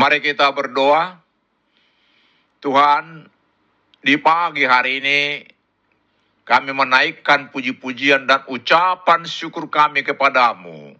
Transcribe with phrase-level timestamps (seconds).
[0.00, 1.20] Mari kita berdoa.
[2.64, 3.28] Tuhan,
[4.00, 5.44] di pagi hari ini
[6.48, 10.96] kami menaikkan puji-pujian dan ucapan syukur kami kepadamu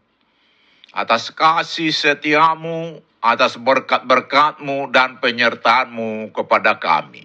[0.92, 7.24] atas kasih setiamu, atas berkat-berkatmu dan penyertaanmu kepada kami.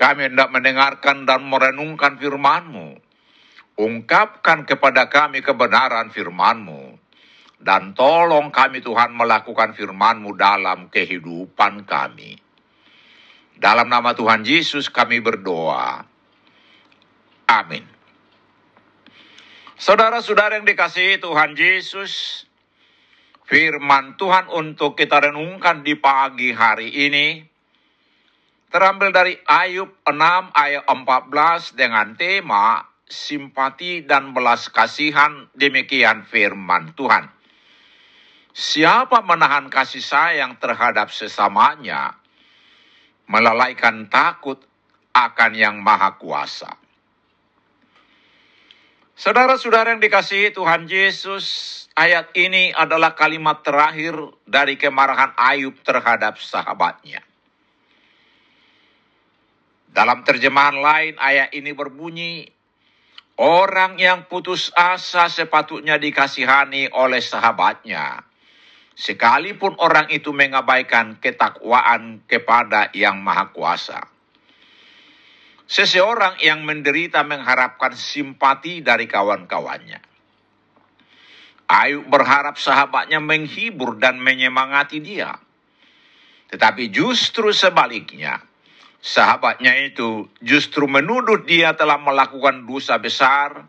[0.00, 3.04] Kami hendak mendengarkan dan merenungkan firmanmu.
[3.76, 6.85] Ungkapkan kepada kami kebenaran firmanmu.
[7.56, 12.36] Dan tolong kami Tuhan melakukan firman-Mu dalam kehidupan kami.
[13.56, 16.04] Dalam nama Tuhan Yesus kami berdoa.
[17.48, 17.84] Amin.
[19.76, 22.44] Saudara-saudara yang dikasihi Tuhan Yesus,
[23.44, 27.44] firman Tuhan untuk kita renungkan di pagi hari ini
[28.72, 37.35] terambil dari Ayub 6 ayat 14 dengan tema simpati dan belas kasihan demikian firman Tuhan.
[38.56, 42.16] Siapa menahan kasih sayang terhadap sesamanya,
[43.28, 44.64] melalaikan takut
[45.12, 46.72] akan yang maha kuasa.
[49.12, 51.44] Saudara-saudara yang dikasihi Tuhan Yesus,
[52.00, 54.16] ayat ini adalah kalimat terakhir
[54.48, 57.20] dari kemarahan Ayub terhadap sahabatnya.
[59.92, 62.48] Dalam terjemahan lain, ayat ini berbunyi,
[63.36, 68.24] Orang yang putus asa sepatutnya dikasihani oleh sahabatnya,
[68.96, 74.00] sekalipun orang itu mengabaikan ketakwaan kepada Yang Maha Kuasa.
[75.68, 80.00] Seseorang yang menderita mengharapkan simpati dari kawan-kawannya.
[81.66, 85.34] Ayub berharap sahabatnya menghibur dan menyemangati dia.
[86.46, 88.38] Tetapi justru sebaliknya,
[89.02, 93.66] sahabatnya itu justru menuduh dia telah melakukan dosa besar,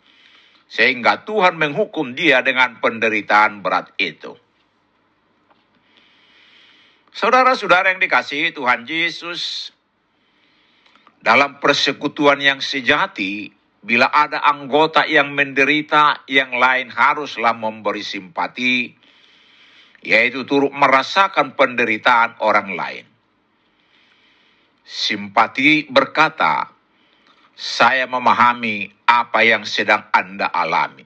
[0.69, 4.37] sehingga Tuhan menghukum dia dengan penderitaan berat itu.
[7.17, 9.73] Saudara-saudara yang dikasihi Tuhan Yesus,
[11.17, 13.49] Dalam persekutuan yang sejati,
[13.81, 18.93] bila ada anggota yang menderita, yang lain haruslah memberi simpati,
[20.05, 23.05] yaitu turut merasakan penderitaan orang lain.
[24.85, 26.69] Simpati berkata,
[27.57, 31.03] "Saya memahami apa yang sedang Anda alami."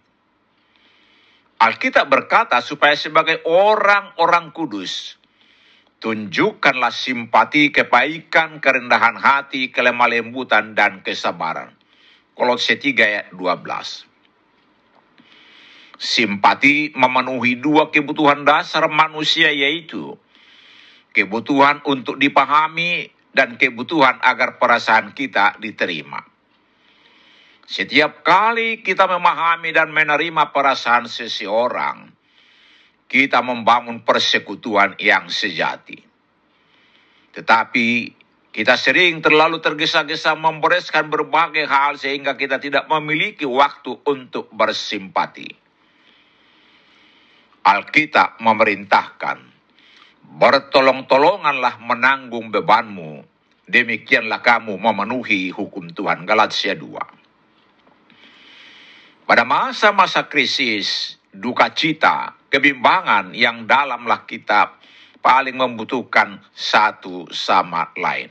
[1.56, 5.21] Alkitab berkata, supaya sebagai orang-orang kudus,
[6.02, 11.78] tunjukkanlah simpati, kebaikan, kerendahan hati, kelemah lembutan, dan kesabaran.
[12.34, 14.10] Kolose 3 ayat 12.
[16.02, 20.18] Simpati memenuhi dua kebutuhan dasar manusia yaitu
[21.14, 26.26] kebutuhan untuk dipahami dan kebutuhan agar perasaan kita diterima.
[27.72, 32.11] Setiap kali kita memahami dan menerima perasaan seseorang,
[33.12, 36.00] kita membangun persekutuan yang sejati.
[37.36, 37.88] Tetapi
[38.56, 45.52] kita sering terlalu tergesa-gesa membereskan berbagai hal sehingga kita tidak memiliki waktu untuk bersimpati.
[47.68, 49.44] Alkitab memerintahkan,
[50.40, 53.28] bertolong-tolonganlah menanggung bebanmu,
[53.68, 56.24] demikianlah kamu memenuhi hukum Tuhan.
[56.24, 59.28] Galatia 2.
[59.28, 64.76] Pada masa-masa krisis, duka cita, kebimbangan yang dalamlah kita
[65.24, 68.30] paling membutuhkan satu sama lain.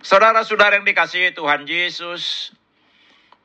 [0.00, 2.54] Saudara-saudara yang dikasihi Tuhan Yesus,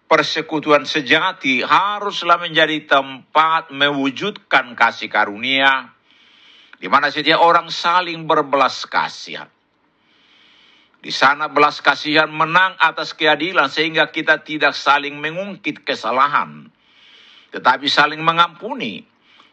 [0.07, 5.92] persekutuan sejati haruslah menjadi tempat mewujudkan kasih karunia,
[6.80, 9.51] di mana setiap orang saling berbelas kasihan.
[11.04, 16.71] Di sana belas kasihan menang atas keadilan sehingga kita tidak saling mengungkit kesalahan,
[17.54, 19.06] tetapi saling mengampuni,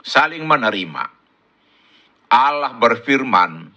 [0.02, 1.04] saling menerima.
[2.32, 3.70] Allah berfirman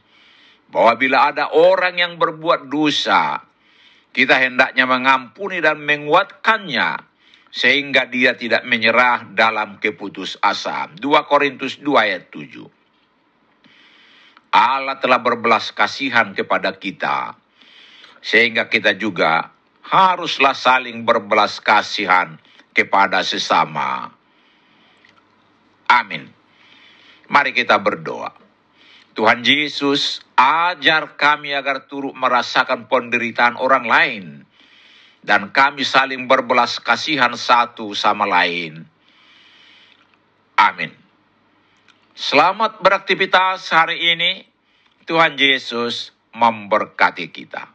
[0.74, 3.46] bahwa bila ada orang yang berbuat dosa,
[4.12, 7.04] kita hendaknya mengampuni dan menguatkannya
[7.52, 11.00] sehingga dia tidak menyerah dalam keputusasaan.
[11.00, 12.68] 2 Korintus 2 ayat 7.
[14.56, 17.36] Allah telah berbelas kasihan kepada kita
[18.24, 19.52] sehingga kita juga
[19.84, 22.40] haruslah saling berbelas kasihan
[22.72, 24.15] kepada sesama.
[25.90, 26.30] Amin.
[27.30, 28.34] Mari kita berdoa.
[29.16, 34.26] Tuhan Yesus, ajar kami agar turut merasakan penderitaan orang lain,
[35.24, 38.84] dan kami saling berbelas kasihan satu sama lain.
[40.60, 40.92] Amin.
[42.16, 44.32] Selamat beraktivitas hari ini.
[45.06, 47.75] Tuhan Yesus memberkati kita.